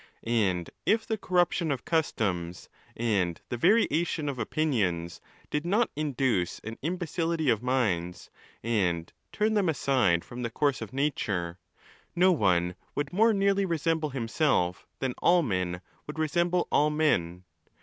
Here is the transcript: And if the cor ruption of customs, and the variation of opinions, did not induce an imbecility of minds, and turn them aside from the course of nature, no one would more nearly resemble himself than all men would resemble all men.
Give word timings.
And 0.23 0.67
if 0.83 1.05
the 1.05 1.15
cor 1.15 1.45
ruption 1.45 1.71
of 1.71 1.85
customs, 1.85 2.69
and 2.97 3.39
the 3.49 3.55
variation 3.55 4.27
of 4.29 4.39
opinions, 4.39 5.21
did 5.51 5.63
not 5.63 5.91
induce 5.95 6.57
an 6.63 6.79
imbecility 6.81 7.51
of 7.51 7.61
minds, 7.61 8.31
and 8.63 9.13
turn 9.31 9.53
them 9.53 9.69
aside 9.69 10.25
from 10.25 10.41
the 10.41 10.49
course 10.49 10.81
of 10.81 10.91
nature, 10.91 11.59
no 12.15 12.31
one 12.31 12.73
would 12.95 13.13
more 13.13 13.31
nearly 13.31 13.63
resemble 13.63 14.09
himself 14.09 14.87
than 14.97 15.13
all 15.19 15.43
men 15.43 15.81
would 16.07 16.17
resemble 16.17 16.67
all 16.71 16.89
men. 16.89 17.43